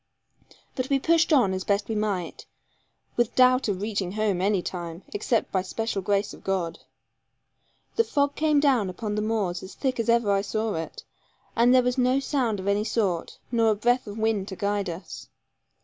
But 0.75 0.89
we 0.89 0.97
pushed 0.97 1.31
on 1.31 1.53
as 1.53 1.63
best 1.63 1.87
we 1.87 1.93
might, 1.93 2.47
with 3.17 3.35
doubt 3.35 3.67
of 3.67 3.83
reaching 3.83 4.13
home 4.13 4.41
any 4.41 4.63
time, 4.63 5.03
except 5.13 5.51
by 5.51 5.61
special 5.61 6.01
grace 6.01 6.33
of 6.33 6.43
God. 6.43 6.79
The 7.97 8.03
fog 8.03 8.33
came 8.33 8.59
down 8.59 8.89
upon 8.89 9.13
the 9.13 9.21
moors 9.21 9.61
as 9.61 9.75
thick 9.75 9.99
as 9.99 10.09
ever 10.09 10.31
I 10.31 10.41
saw 10.41 10.73
it; 10.73 11.03
and 11.55 11.71
there 11.71 11.83
was 11.83 11.99
no 11.99 12.19
sound 12.19 12.59
of 12.59 12.65
any 12.67 12.83
sort, 12.83 13.37
nor 13.51 13.69
a 13.69 13.75
breath 13.75 14.07
of 14.07 14.17
wind 14.17 14.47
to 14.47 14.55
guide 14.55 14.89
us. 14.89 15.27